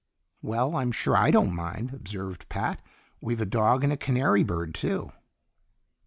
"Well, 0.41 0.75
I'm 0.77 0.91
sure 0.91 1.15
I 1.15 1.29
don't 1.29 1.53
mind," 1.53 1.93
observed 1.93 2.49
Pat. 2.49 2.81
"We've 3.21 3.39
a 3.41 3.45
dog 3.45 3.83
and 3.83 3.93
a 3.93 3.97
canary 3.97 4.43
bird, 4.43 4.73
too." 4.73 5.11